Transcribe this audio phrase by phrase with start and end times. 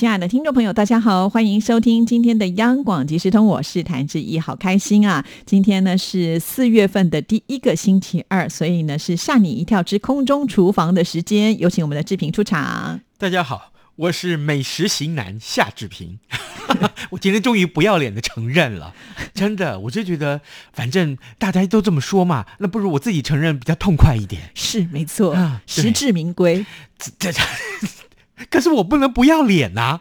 [0.00, 5.22] 亲爱的听众朋友，大家好，欢迎收听今天的央广即时通，我是谭志毅，好开心啊！
[5.44, 13.02] 今天呢是四月份的第一个星期二，所以呢是吓你一跳之空中厨房的时间，有请我们的志平出场。
[13.18, 16.18] 大家好，我是美食型男夏志平，
[17.12, 18.94] 我今天终于不要脸的承认了，
[19.34, 20.40] 真的，我就觉得
[20.72, 24.50] 反正大家都这么说嘛，那不如我自己承认比较痛快一点。
[24.54, 26.64] 是没错，啊实至名归。
[27.18, 27.40] 这这，
[28.48, 30.00] 可是我不能不要脸呐、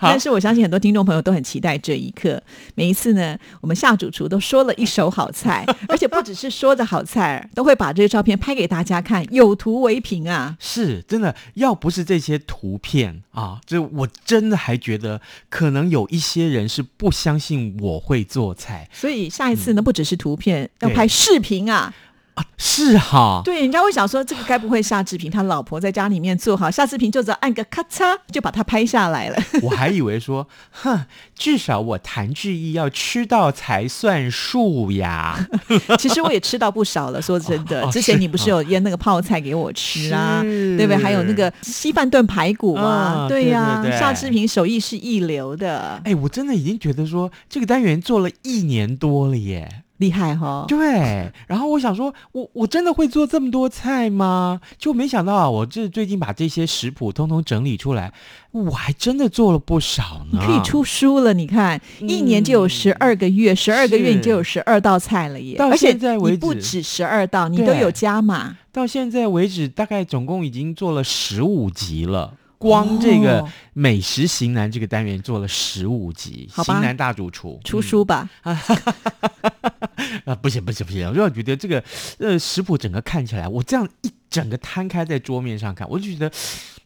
[0.00, 2.42] 但是我相信很多听众朋友都很期待这一刻。
[2.74, 10.56] 每一次呢，我们夏主厨都说了一手好菜，而且不只是说的好菜，都会把这个照片拍给大家看，有图为凭啊。
[10.58, 21.92] 是真的，要不是这些图片啊，这我真的还觉得可能有一些人是不相信我会做菜所以下一次呢，不只是图片，要拍视频啊。
[22.36, 29.42] 啊，是哈，对，人家会想说，这个该不会夏志平他老婆在家里面做好，夏志平就只要按个咔嚓就把它拍下来了。
[29.64, 35.48] 我还以为说，哼，至少我谭志毅要吃到才算数呀。
[35.98, 37.82] 其实我也吃到不少了，说真的。
[37.82, 40.96] 哦之前你不是有腌那个泡菜给我吃啊，对不对？
[40.96, 42.82] 还有那个稀饭炖排骨嘛，
[43.24, 49.84] 啊对呀、对对对夏志平手艺是一流的，哎，我真的已经觉得说这个单元做了一年多了耶。
[49.98, 54.60] 厉害哈、对，然后我想说，我我真的会做这么多菜吗？
[54.76, 58.12] 就没想到啊，我这最近把这些食谱通通整理出来，
[58.52, 60.38] 我还真的做了不少呢。
[60.38, 65.56] 你可以出书了，你看，一年就有十二个月，十二个月你就有十二道菜了耶！
[65.56, 68.58] 到现在为止不止止十二道，你都有加码。
[68.70, 72.34] 到现在为止，大概总共已经做了十五集了。
[72.66, 73.48] 光这个哦。
[73.72, 77.60] 美食型男这个单元做了十五集，型男大主厨。
[77.64, 81.08] 出书吧， 啊，不行不行不行！
[81.08, 81.82] 我就觉得这个
[82.18, 86.30] 呃食谱整个看起来，我这样一整个摊开在桌面上看，我就觉得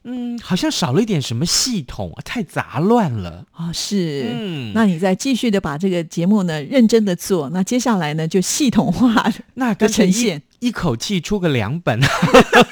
[0.05, 3.45] 嗯，好像少了一点什么系统，太杂乱了。
[3.55, 4.31] 哦，是。
[4.35, 10.43] 嗯，那你再继续的把这个节目呢认真的做，那接下来呢就系统化的那干脆一呈现。
[10.61, 11.99] 一口气出个两本，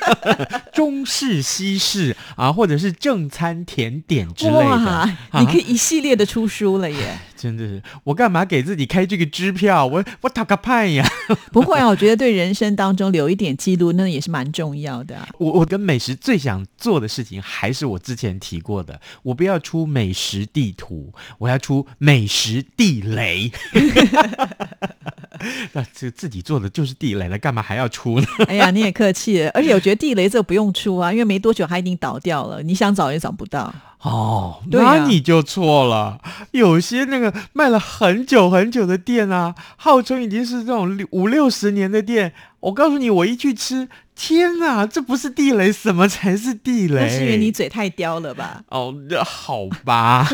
[0.74, 5.16] 中式、西式啊，或者是正餐、甜点之类的。
[5.40, 7.18] 你可以一系列的出书了耶！
[7.38, 9.86] 真的是，我干嘛给自己开这个支票？
[9.86, 11.06] 我我打个派呀！
[11.52, 23.52] 不会啊，我觉得对人生当中留一点记录，那也是蛮重要的啊、我我跟美食最想做的事情，还是我之前提过的，我不要出美食地图，我要出美食地雷。
[25.72, 28.26] 那这自己做的就是地雷了，干嘛还要出呢？
[28.48, 33.72] 哎呀，你也客气了，而且我觉得地雷这个不用出啊，因为没多久它已经倒掉了，你想找也找不到。
[34.02, 36.20] 哦，那你就错了。
[36.52, 43.88] 有些那个卖了很久很久的店啊，号称已经是这种五六十年的店，我告诉你，我一去吃，
[44.18, 47.02] 天哪，这不是地雷，什么才是地雷？
[47.02, 48.64] 那是因为你嘴太刁了吧？
[48.68, 50.28] 哦，那好吧，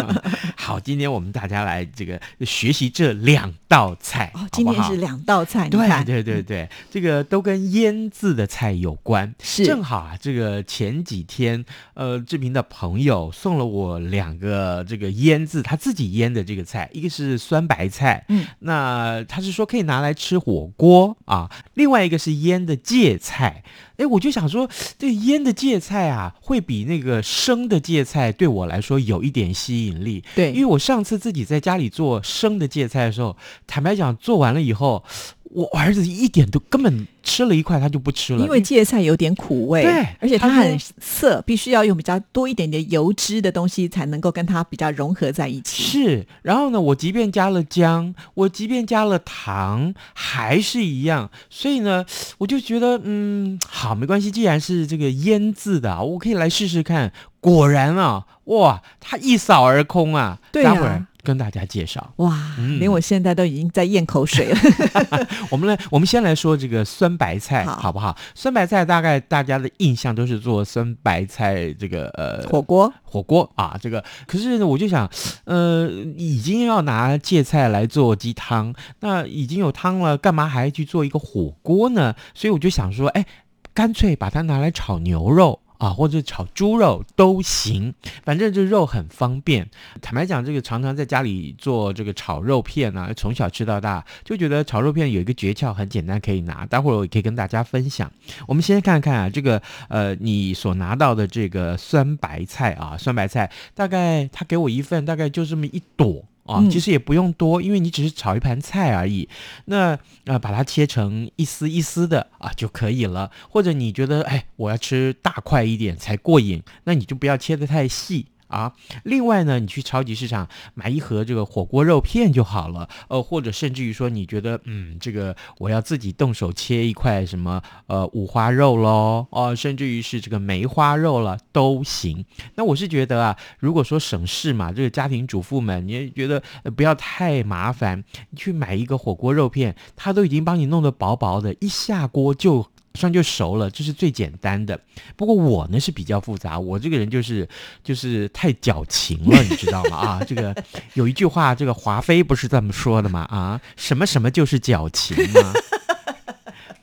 [0.56, 9.32] 好，今天我们大家来这个学习这两道菜，哦好，好今天是两道菜，你对看，对对对，这个都跟腌制的菜有关。
[9.42, 23.25] 是正好啊，这个前几天，呃，志平的朋友送了我两个这个腌制他自己腌的这个菜，一个是酸白菜，嗯，那他是说可以拿来吃火锅啊，另外一个是腌的芥菜。
[23.34, 30.22] 哎，我就想说，这个腌的芥菜啊，会比那个生的芥菜对我来说有一点吸引力。
[30.34, 33.36] 对因为，我上次自己在家里做生的芥菜的时候，
[33.66, 35.02] 坦白讲，做完了以后，
[35.50, 45.82] 我儿子一点都根本吃了一块他就不吃了，因为芥菜有点苦味，对而且它很涩，必须要用比较多一点点油脂的东西才能够跟它比较融合在一起。
[45.82, 51.30] 是，然后呢，我即便加了姜，我即便加了糖，还是一样。
[51.48, 52.04] 所以呢，
[52.38, 57.12] 我就觉得，嗯，好，没关系，既然是这个腌制的啊，我可以来试试看。
[57.38, 60.40] 果然啊，哇，它一扫而空啊！
[60.50, 62.12] 对啊待会儿跟大家介绍。
[62.18, 64.58] 哇，嗯连我现在都已经在咽口水了。
[65.50, 68.16] 我们来，我们先来说这个酸白菜，好好不好？
[68.36, 75.10] 酸白菜大概大家的印象都是做酸白菜这个呃火锅火锅啊，这个可是呢，我就想，
[75.44, 82.14] 呃，已经要拿芥菜来做鸡汤，那已经有汤了，干嘛还去做一个火锅呢？
[82.34, 83.26] 所以我就想说，哎，
[83.74, 85.60] 干脆把它拿来炒牛肉。
[85.78, 87.94] 啊，或者炒猪肉都行，
[88.24, 89.68] 反正这肉很方便。
[90.00, 96.64] 坦白讲，这个常常在家里做这个炒肉片啊，从小吃到大，就觉得炒肉片有一个诀窍，很简单，可以拿。
[96.66, 98.10] 待会儿我可以跟大家分享。
[98.46, 106.24] 我们先看看啊，这个呃，你所拿到的这个酸白菜啊，酸白菜大概他给我一份，大概就这么一朵。
[106.46, 109.28] 啊，其实也不用多，因为你只是炒一盘菜而已。
[109.66, 113.30] 那呃，把它切成一丝一丝的啊就可以了。
[113.48, 118.26] 或者你觉得哎，我要吃大块一点才过瘾，那你就不要切得太细。
[118.48, 118.72] 啊，
[119.04, 132.24] 另外呢，你去超级市场买一盒这个火锅肉片就好了，呃，或者甚至于说，你觉得嗯，这个我要自己动手切一块什么呃五花肉喽，哦，甚至于是这个梅花肉了都行。
[132.54, 136.42] 那我是觉得啊，如果说省事嘛，这个家庭主妇们，你也觉得
[136.76, 142.68] 不要太麻烦，你去买一个火锅肉片，它都已经帮你弄得薄薄的，一下锅就。
[142.96, 144.80] 上就熟了，这是最简单的。
[145.14, 147.46] 不过我呢是比较复杂，我这个人就是
[147.84, 149.96] 就是太矫情了，你知道吗？
[149.96, 150.56] 啊，这个
[150.94, 153.20] 有一句话，这个华妃不是这么说的吗？
[153.30, 155.52] 啊，什么什么就是矫情吗？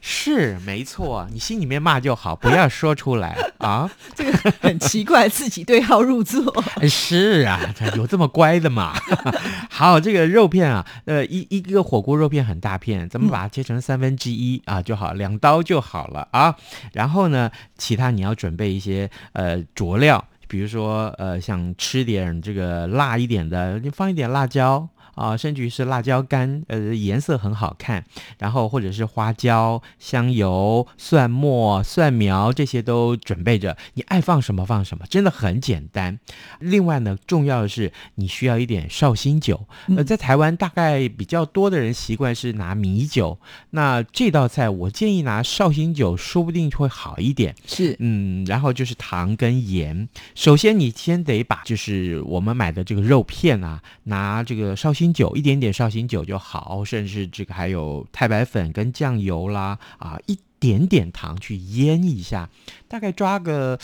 [0.05, 3.89] 是没错，你心里面骂就好，不要说出来 啊。
[4.13, 6.43] 这个很奇怪，自己对号入座。
[6.89, 8.93] 是啊，有这么乖的嘛？
[9.71, 16.53] 好，这个肉片啊，呃，一一个火锅肉片很大片，咱们把它切成三分之一啊就好，两刀就好了啊。
[16.91, 24.89] 然后呢，其他你要准备一些呃佐料，比如说呃想吃点这个辣一点的，你放一点辣椒。
[25.15, 28.03] 啊，甚至于是辣椒干，呃，颜色很好看。
[28.39, 36.19] 然后或者是花椒、香油、蒜末、蒜苗这些都准备着，你爱放什么放什么，真的很简单。
[36.59, 39.67] 另外呢，重要的是你需要一点绍兴酒。
[39.95, 43.37] 呃，在台湾大概比较多的人习惯是拿米酒，
[43.69, 47.53] 那这道菜我建议拿绍兴酒，说不定会好一点。
[47.67, 50.09] 是，嗯，然后就是糖跟盐。
[50.33, 55.02] 首先你先得把就是我们买的这个肉片啊，拿这个绍兴。
[55.11, 60.37] 酒一点点绍兴酒就好，甚至这个还有太白粉跟酱油啦，啊一。
[60.63, 62.49] 点点糖去腌一下，
[62.87, 63.77] 大概抓个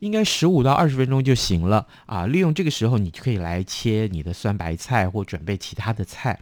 [0.00, 2.26] 应该十五到二十分钟就行了啊！
[2.26, 6.38] 利用这个时候，你就可以来切你的酸白菜或准备其他的菜。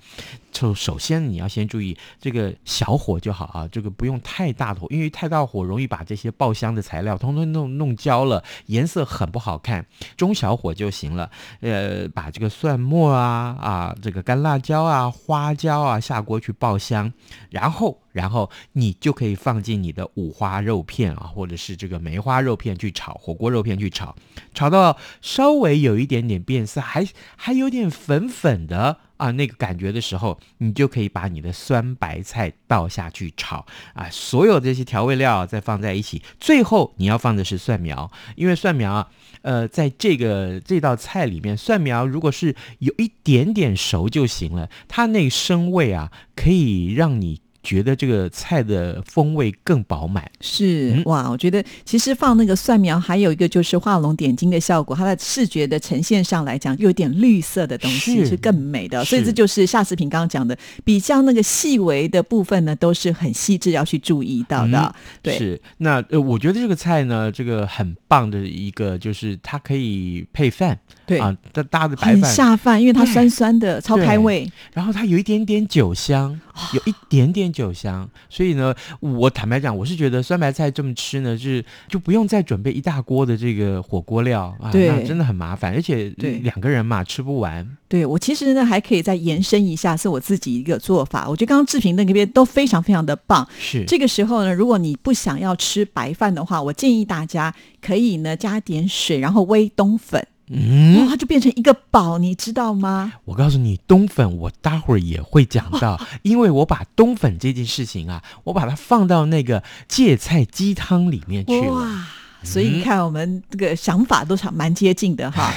[0.50, 9.86] 就首先你要先注意这个小火就好啊，这个不用太大火，因为太大火容易把这些爆香的材料通通弄弄焦了，颜色很不好看。
[10.16, 11.30] 中小火就行了。
[11.60, 17.12] 呃，把这个蒜末啊啊，这个干辣椒啊、花椒啊下锅去爆香，
[17.50, 18.00] 然后。
[18.14, 24.16] 然后你就可以放进你的五花肉片啊，或者是这个梅花肉片去炒，火锅肉片去炒，
[24.54, 28.98] 炒到稍微有一点点变色，还还有点粉粉的。
[29.16, 39.08] 啊，那个感觉的时候，你就可以把你的酸白菜倒下去炒啊，所有这些调味料再放在一起，最后你要放的是蒜苗，因为蒜苗啊，
[39.42, 47.43] 呃，在这个这道菜里面，蒜苗如果是有一点点熟就行了，它那生味啊，可以让你。
[47.64, 51.30] 觉得这个菜的风味更饱满，是哇！
[51.30, 59.02] 我觉得其实放那个蒜苗，还有一个就是画龙点睛的效果，它的视觉的呈现上来讲，有点绿色的东西是更美的。
[59.06, 64.94] 所以这就是夏视频刚刚讲的，比较那个细微的部分呢，都是很细致要去注意到的。
[65.22, 74.46] 对，是那呃，我觉得这个菜呢，这个很棒的一个就是它可以配饭，对啊，搭搭的白饭下饭，因为它酸酸的，超开胃。
[74.74, 76.38] 然后它有一点点酒香，
[76.74, 77.53] 有一点点。
[77.54, 87.66] 酒香，所以呢，我坦白讲，我是觉得酸白菜这么吃呢，是就不用再准备一大锅的这个火锅料啊，对，真的很麻烦，而且两个人嘛吃不完。
[87.88, 91.28] 对我其实呢还可以再延伸一下，是我自己一个做法。
[91.28, 93.48] 我觉得刚刚志平那边都非常非常的棒。
[93.56, 100.26] 是这个时候呢，如果你不想要吃白饭的话，我建议大家可以呢加点水，然后煨冬粉。
[100.48, 103.14] 嗯，它就变成一个宝，你知道吗？
[103.24, 111.72] 我告诉你，冬粉我待会儿也会讲到， 因为我把冬粉这件事情啊，我把它放到那个芥菜鸡汤里面去了。
[111.72, 112.06] 哇，
[112.42, 115.50] 所以你看，我们这个想法都蛮接近的哈。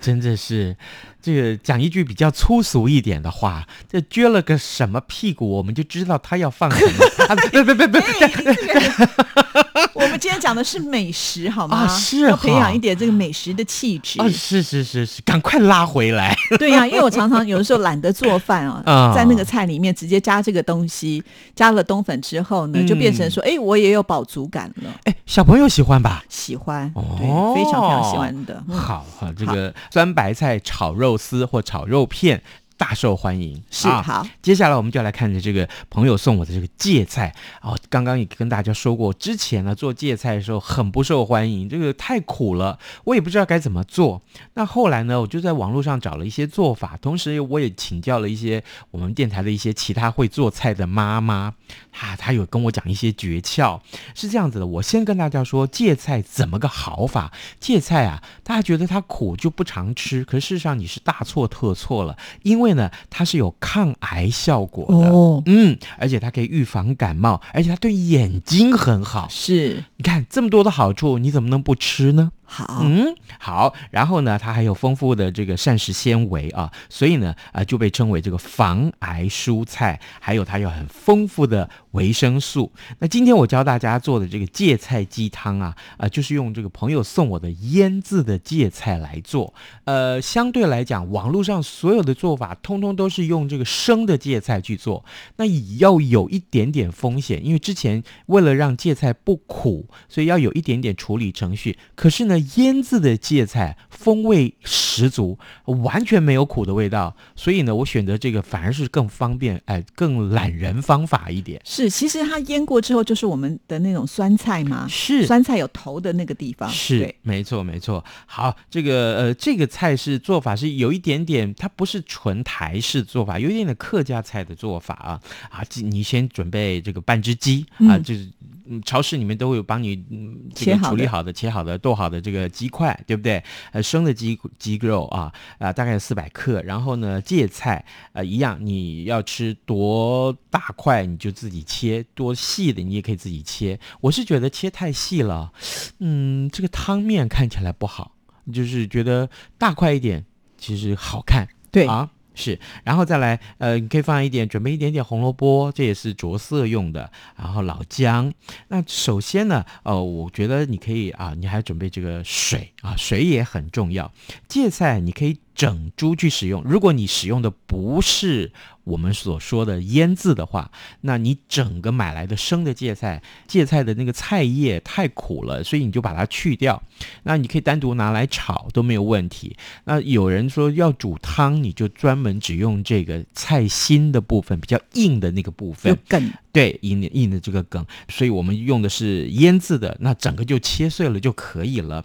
[0.00, 0.76] 真的是，
[1.22, 7.36] 这个讲一句比较粗俗一点的话，这撅了个什么屁股，我们就知道他要放什么。
[7.50, 8.02] 别别别别！
[9.94, 11.86] 我们今天讲的是美食，好吗？
[11.88, 14.20] 是要培养一点这个美食的气质。
[14.20, 16.36] 啊，是是是是，赶快拉回来。
[16.58, 21.22] 对呀，因为我常常有的时候懒得做饭 啊，在那个菜里面直接加这个东西，
[21.54, 24.90] 加了冬粉之后呢，就变成说，哎，我也有饱足感了。
[25.04, 26.24] 哎，小朋友喜欢吧？
[26.28, 28.62] 喜欢，对，非常非常喜欢的。
[28.72, 32.42] 好，好，这个酸白菜炒肉丝或炒肉片。
[32.78, 33.62] 大受欢迎。
[33.70, 44.22] 是啊好，接下来我们就来看着这个朋友送我的这个芥菜哦，刚刚也跟大家说过，之前呢做芥菜的时候很不受欢迎，这个太苦了，我也不知道该怎么做。
[44.54, 51.54] 那后来呢，我就在网络上找了一些做法，同时我也请教了一些我们电台的一些其他会做菜的妈妈，
[51.98, 53.80] 啊，他有跟我讲一些诀窍，
[54.14, 54.66] 是这样子的。
[54.66, 57.32] 我先跟大家说芥菜怎么个好法。
[57.60, 65.10] 芥菜啊，大家觉得它苦就不常吃，可事实上你是大错特错了，因为呢它是有抗癌效果的。
[65.10, 69.26] 哦，嗯，而且它可以预防感冒，而且它对眼睛很好。
[69.28, 72.32] 是你看这么多的好处，你怎么能不吃呢？
[72.50, 82.72] 好，嗯，好，然后呢，它还有丰富的这个膳食纤维啊，所以呢，啊、就被称为这个防癌蔬菜，还有它有很丰富的维生素。
[82.98, 89.54] 那今天我教大家做的这个芥菜鸡汤啊，啊、就是用这个朋友送我的腌制的芥菜来做。
[89.84, 95.04] 呃，相对来讲，网络上所有的做法，通通都是用这个生的芥菜去做，
[95.36, 101.78] 那也要有一点点风险，因为之前为了让芥菜不苦，所以要有一点点处理程序。
[101.94, 111.60] 可是呢，腌制的芥菜风味十足，完全没有苦的味道，所以呢，我选择这个反而是更方便，哎，更懒人方法一点。
[111.64, 118.04] 是，其实它腌过之后就是我们的那种酸菜嘛，是酸菜有头的那个地方，是，没错没错。
[118.26, 125.64] 好，这个呃，这个菜是做法是有一点点，它不是纯台式做法，有一点点客家菜的做法啊啊！
[125.64, 128.28] 鸡你先准备这个半只鸡啊，嗯就是。
[128.70, 133.42] 嗯，超市里面都会有帮你嗯这个切好的处理好的、切好的、剁好的这个鸡块，对不对？
[133.72, 136.60] 呃，生的鸡鸡肉啊，啊、大概四百克。
[136.60, 143.78] 然后呢，芥菜呃一样，你要吃多大块你就自己切，多细的你也可以自己切。
[144.00, 145.52] 我是觉得切太细了，
[145.98, 148.16] 嗯，这个汤面看起来不好，
[148.50, 150.24] 就是觉得大块一点
[150.56, 151.46] 其实好看。
[151.70, 152.10] 对啊。
[152.40, 158.32] 是，然后再来，呃，你可以放一点，准备一点点红萝卜，这也是着色用的，然后老姜。
[158.68, 164.12] 那首先呢，呃，我觉得你可以啊，你还准备这个水啊，水也很重要。
[164.46, 168.52] 芥菜你可以整株去使用，如果你使用的不是
[168.84, 176.80] 我们所说的腌制的话，那你整个买来的生的芥菜，芥菜的那个菜叶太苦了，所以你就把它去掉。
[177.24, 179.56] 那你可以单独拿来炒都没有问题。
[179.84, 185.98] 那有人说要煮汤，你就专门只用这个菜心的部分，比较硬的那个部分。
[186.06, 192.04] 梗，对，硬的硬的这个梗，所以我们用的是腌制的，那整个就切碎了就可以了。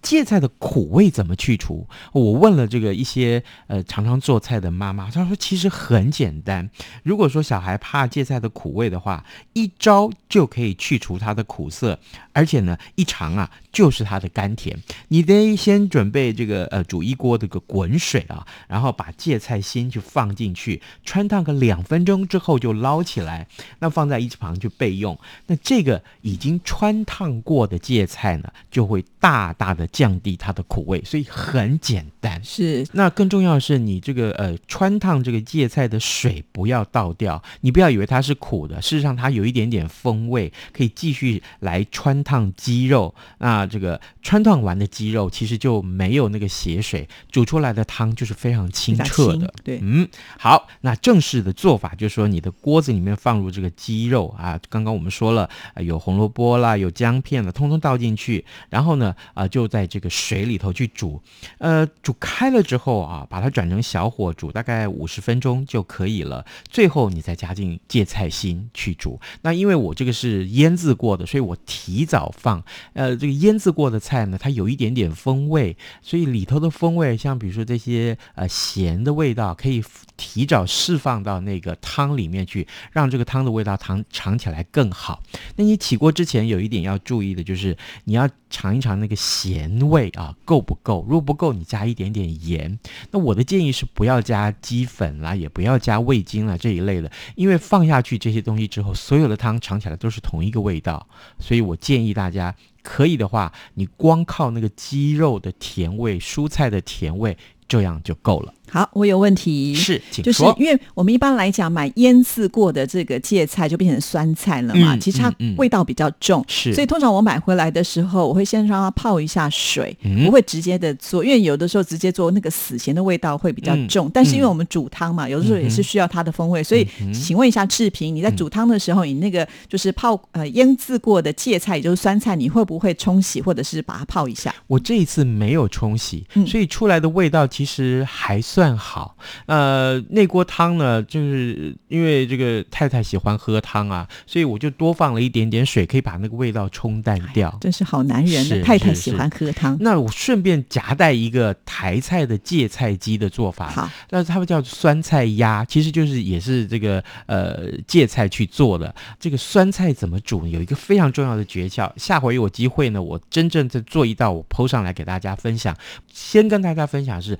[0.00, 1.86] 芥菜的苦味怎么去除？
[2.12, 6.70] 我问了这个一些呃常常做菜的妈妈，她说其实很简单。
[7.02, 11.98] 如果说小孩怕芥菜的苦味的话，一招就可以去除它的苦涩，
[12.32, 14.78] 而且呢一尝啊就是它的甘甜。
[15.08, 23.46] 你得先准备这个呃煮一锅这个滚水啊，然后把芥菜心就放进去，穿烫个两分钟之后就捞起来，
[23.78, 25.18] 那放在一旁去备用。
[25.46, 32.42] 那这个已经穿烫过的芥菜呢，就会大大的降低它的苦味，所以很简单。
[32.42, 43.14] 是那更重要的是，你这个呃穿烫这个芥菜的水不要倒掉，你不要以为它是苦的，事实上它有一点点风味，可以继续来穿烫鸡肉。
[43.38, 49.52] 那这个穿烫完的鸡肉其实就没有那个血水，煮出来的汤就是非常清澈的。
[49.62, 61.22] 对，嗯，好，那正式的做法就是说，你的锅子里面放入这个鸡肉啊，刚刚我们说了，有红萝卜啦，有姜片了，通通倒进去，然后呢，啊、就在这个水里头去煮，
[61.58, 66.44] 呃，煮开了之后啊，把它转成小火煮，大概五十分钟就可以了。
[66.68, 69.20] 最后你再加进芥菜心去煮。
[69.42, 72.64] 那因为我这个是腌制过的，所以我提早放。
[72.94, 79.84] 呃，这个腌制过的菜呢，它有一点点风味，所以里头的风味，像比如说这些呃咸的味道，可以
[80.16, 85.22] 提早释放到那个汤里面去，让这个汤的味道尝尝起来更好。
[85.56, 92.78] 那你起锅之前有一点要注意的就是，你要尝一尝那个咸味啊够不够，如果不够，你加一点点盐。
[93.10, 101.06] 那我的建议是不要加鸡粉啦，也不要加味精啦这一类的，因为放下去这些东西之后，所有的汤尝起来都是同一个味道，
[101.38, 102.54] 所以我建议大家。
[102.84, 107.38] 可以的话，你光靠那个鸡肉的甜味、蔬菜的甜味，
[107.68, 108.52] 这样就够了。
[108.70, 109.74] 好，我有问题。
[109.74, 110.56] 是，请就是说。
[110.58, 124.10] 因为我们一般来讲买腌制过的这个芥菜就变成酸菜了嘛，嗯其实它味道比较重，是所以通常我买回来的时候，我会先让它泡一下水，嗯不会直接的做，因为有的时候直接做那个死咸的味道会比较嗯重。
[124.14, 134.54] 但是因为我们煮汤嘛，有的时候也是需要它的风味，所以请问一下志平，你在煮汤的时候，你那个就是泡呃腌制过的芥菜，也就是酸菜，你会不会冲洗或者是把它泡一下？
[134.66, 139.16] 我这一次没有冲洗，嗯所以出来的味道其其实还算好。
[139.46, 147.56] 呃，那锅汤呢，就是因为这个太太喜欢喝汤啊，所以我就多放了一点点水，可以把那个味道冲淡掉。
[147.60, 149.78] 真是好男人太太喜欢喝汤。
[149.78, 158.92] 那我顺便夹带一个台菜的芥菜鸡的做法，好，那他们叫酸菜鸭，其实就是也是这个呃芥菜去做的。
[159.20, 160.48] 这个酸菜怎么煮呢？
[160.48, 165.76] 有一个非常重要的诀窍，下回有机会呢，我真正在做一道，我剖上来给大家分享。
[166.12, 167.38] 先跟大家分享是，啊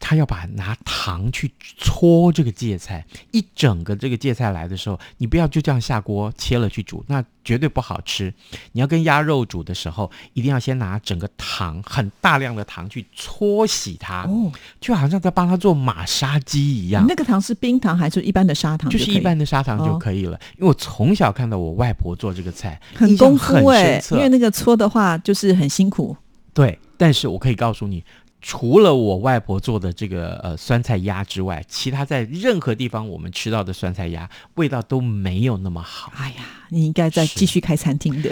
[0.00, 8.32] 他要把拿糖去搓这个芥菜，一整个这个芥菜来的时候，你不要就这样下锅切了去煮，那绝对不好吃。
[8.72, 17.04] 你要跟鸭肉煮的时候，一定要先拿整个糖，很大量的糖去搓洗它，哦，就好像在帮他做马杀鸡一样。
[17.06, 18.90] 那个糖是冰糖还是一般的砂糖？
[18.90, 26.16] 就是一般的砂糖就哦可以了，因为我从小看到我外婆做这个菜，很功夫很哎、深刻因为那个搓的话就是很辛苦。
[26.54, 28.04] 对，但是我可以告诉你，
[28.46, 36.12] 除了我外婆做的这个呃酸菜鸭之外，其他在任何地方我们吃到的酸菜鸭味道都没有那么好。
[36.14, 38.30] 哎呀，你应该再继续开餐厅的。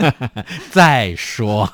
[0.72, 1.70] 再说，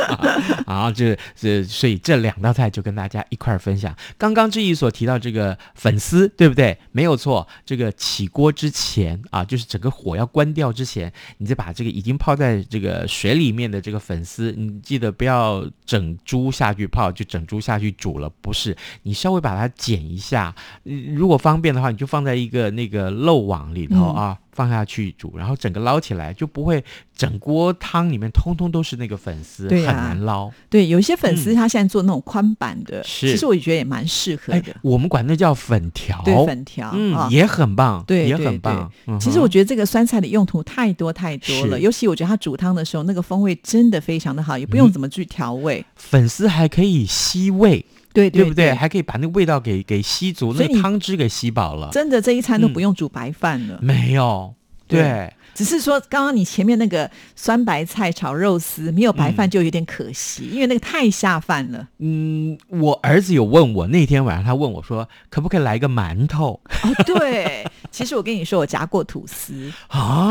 [0.68, 3.96] 好，这这所以这两道菜就跟大家一块儿分享。
[4.18, 6.76] 刚刚志毅所提到这个粉丝，对不对？
[6.92, 20.54] 没有错，这个起锅之前啊，就是整个火要关掉之前，你再把这个已经泡在这个水里面的这个粉丝，你记得不要整株下去泡，就整株下去煮了，不是，你稍微把它剪一下，
[20.84, 24.38] 嗯如果方便的话，你就放在一个那个漏网里头嗯啊。
[24.56, 26.82] 放下去煮，然后整个捞起来，就不会
[27.14, 30.50] 整锅汤里面通通都是那个粉丝，很难捞。
[30.70, 37.28] 对，有一些粉丝他现在做那种宽版的，其实我也觉得也蛮适合哎的。，我们管那叫粉条，对粉条，嗯，啊。
[37.30, 38.46] 也很棒，也对对。
[38.46, 38.90] 很棒。
[39.06, 44.78] 嗯其实我觉得这个酸菜的用途太多太多了，尤其我觉得它煮汤的时候，那个风味真的非常的好，也不嗯。
[44.78, 45.84] 用怎么去调味。
[45.96, 47.84] 粉丝还可以吸味，
[48.16, 48.72] 对对不对？
[48.72, 51.90] 还可以把那个味道给给吸足，那个汤汁给吸饱了。
[51.92, 54.54] 真的这一餐都嗯不用煮白饭了，没有，
[54.88, 61.88] 对对，只是说刚刚你前面那个酸白菜炒肉丝没有白嗯饭就有点可惜，因为那个太下饭了。
[61.98, 70.30] 嗯，我儿子有问我，那天晚上他问我说，可不可以来个馒头哦，对， 其实我跟你说，我夹过吐司，啊？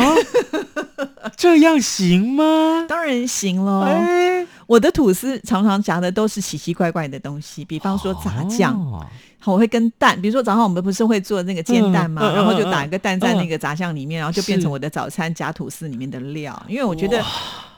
[1.36, 2.86] 这样行吗？
[2.88, 3.82] 当然行喽。
[3.82, 9.06] 哎，我的吐司常常夹的都是奇奇怪怪的东西，比方说炸酱，哦
[9.46, 17.24] 我会跟蛋，比如说早上我们不是会做那个煎蛋嘛，然后就打一个蛋在嗯那个炸酱里面，然后就变成我的早餐夹吐司里面的料，因为我觉得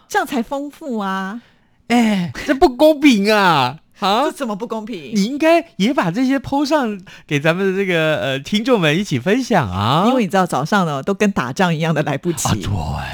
[0.07, 1.41] 这样才丰富啊，
[1.87, 3.77] 哎，这不公平啊！
[3.99, 5.11] 啊这，怎么不公平？
[5.13, 12.47] 你应该也把这些剖上给咱们的这个呃听众们一起分享啊，因为你知道早上呢都跟打仗一样的来不及。
[12.47, 12.53] 啊，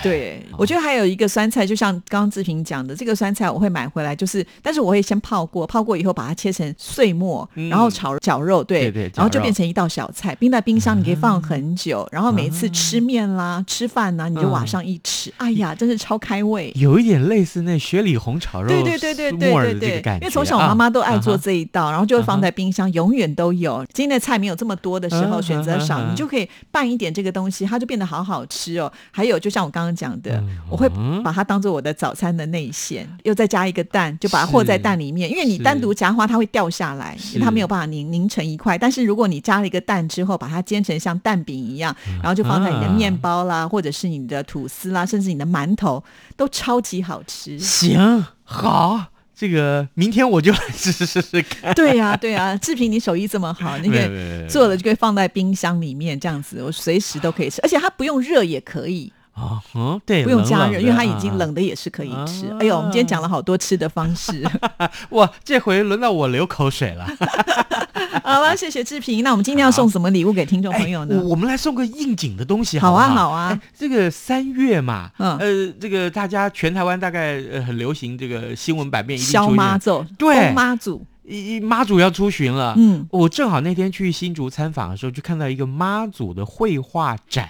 [0.02, 7.69] 对，对，我觉得还有一个酸菜，就像刚刚志平讲的，这个酸菜我会买回来，就是，但是我会先泡过，泡过以后把它切成碎末，嗯。
[7.69, 16.72] 然后炒绞肉，对，对对然后就变成一道小菜，冰在冰箱，你可以放很久，然后每一次吃面啦、吃饭呐，你就往上一吃，哎呀，真是超开胃。
[16.76, 23.86] 有一点类似那雪里红炒肉对对对对对对对的这个感，觉，因为从小我妈妈都爱做啊这一道，然后就会放在冰箱，永远都有。
[23.94, 28.92] 今天的菜没有这么多的时候，嗯选择少，你就可以拌一点这个东西，它就变得好好吃哦。
[29.12, 30.90] 还有，就像我刚刚讲的嗯，我会
[31.24, 35.30] 把它当做我的早餐的内馅，又再加一个蛋，就把它和在蛋里面。
[35.30, 38.78] 因为你单独夹花，它会掉下来，它没有办法凝凝成一块。
[38.78, 46.04] 但是如果你加了一个蛋之后，把它煎成像蛋饼一样，然后就放在你的啊面包啦，或者是你的吐司啦，甚至你的馒头，
[46.36, 47.60] 都超级好吃。
[47.60, 49.00] 行好，
[49.44, 51.74] 这个明天我就来试 试试试看。
[51.74, 62.48] 对呀、对呀、志平，你手艺这么好， 那个做了就可以放在冰箱里面，这样子我随时都可以吃，而且它不用热也可以，哦，嗯，对，不用加热，因为它已经啊冷的也是可以吃。
[62.48, 64.43] 啊哎呦，我们今天讲了好多吃的方式，
[65.10, 67.08] 哇，这回轮到我流口水了。
[68.24, 69.24] 好了，谢谢志平。
[69.24, 71.17] 那我们今天要送什么礼物给听众朋友呢哎？
[71.19, 82.76] 我我们来送个应景的东西好啊不好好啊哎这个三月嘛，嗯呃，这个大家全台湾大概呃很流行这个新闻版面一定萧出现，妈咒，对妈祖，一一妈祖要出巡了。
[82.78, 87.50] 嗯，我正好那天去新竹参访的时候，就看到一个妈祖的绘画展。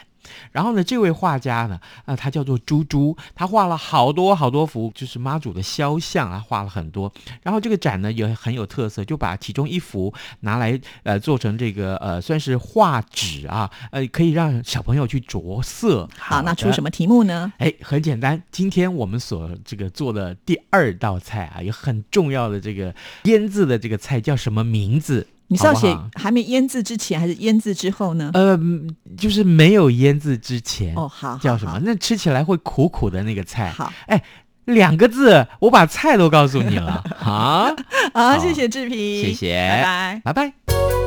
[0.52, 7.10] 然后呢，这位画家呢，啊、他叫做猪猪，他画了好多好多幅，就是妈祖的肖像啊，画了很多。
[7.42, 16.10] 然后这个展呢也很有特色，就把其中一幅拿来呃做成这个呃算是画纸啊，呃可以让小朋友去着色。
[16.18, 16.74] 好，那出？
[16.74, 17.54] 什么题目呢？
[17.60, 22.94] 哎，很简单，今天我们所这个做的第二道菜啊，有很重要的这个
[23.26, 25.28] 腌制的这个菜叫什么名字？
[25.48, 28.32] 你是要写还没腌制之前，还是腌制之后呢？
[28.34, 31.80] 呃，嗯就是没有腌制之前，哦，好，好叫什么？？
[31.84, 33.70] 那吃起来会苦苦的那个菜。
[33.72, 34.22] 好，哎
[34.66, 37.74] 两个字，我把菜都告诉你了 啊！
[37.74, 37.76] 好，
[38.14, 40.22] 好谢谢志平，谢谢拜拜。
[40.24, 41.03] 拜拜。